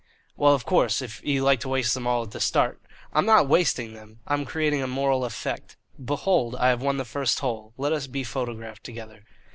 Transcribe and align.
"Well, 0.35 0.55
of 0.55 0.65
course, 0.65 1.03
if 1.03 1.23
you 1.23 1.43
like 1.43 1.59
to 1.59 1.69
waste 1.69 1.93
them 1.93 2.07
all 2.07 2.23
at 2.23 2.31
the 2.31 2.39
start" 2.39 2.81
"I'm 3.13 3.27
not 3.27 3.47
wasting 3.47 3.93
them, 3.93 4.19
I'm 4.25 4.45
creating 4.47 4.81
a 4.81 4.87
moral 4.87 5.23
effect. 5.25 5.77
Behold, 6.03 6.55
I 6.55 6.69
have 6.69 6.81
won 6.81 6.97
the 6.97 7.05
first 7.05 7.41
hole; 7.41 7.71
let 7.77 7.93
us 7.93 8.07
be 8.07 8.23
photographed 8.23 8.83
together." 8.83 9.25